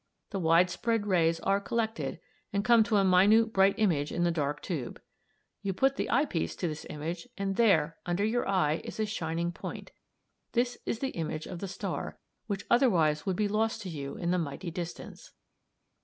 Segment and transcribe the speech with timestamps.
[0.31, 2.19] The widespread rays are collected
[2.51, 4.99] and come to a minute bright image in the dark tube.
[5.61, 9.05] You put the eye piece to this image, and there, under your eye, is a
[9.05, 9.91] shining point:
[10.53, 12.17] this is the image of the star,
[12.47, 15.33] which otherwise would be lost to you in the mighty distance.